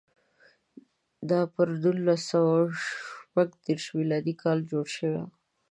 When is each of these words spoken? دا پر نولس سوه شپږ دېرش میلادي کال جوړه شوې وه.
دا 1.29 1.41
پر 1.53 1.67
نولس 1.81 2.21
سوه 2.31 2.55
شپږ 2.85 3.47
دېرش 3.65 3.85
میلادي 3.97 4.33
کال 4.43 4.57
جوړه 4.69 4.89
شوې 4.95 5.11
وه. 5.21 5.25